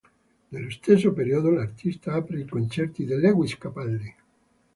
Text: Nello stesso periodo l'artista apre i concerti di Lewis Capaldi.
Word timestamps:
Nello 0.47 0.71
stesso 0.71 1.13
periodo 1.13 1.51
l'artista 1.51 2.13
apre 2.13 2.39
i 2.39 2.45
concerti 2.47 3.05
di 3.05 3.13
Lewis 3.13 3.55
Capaldi. 3.59 4.15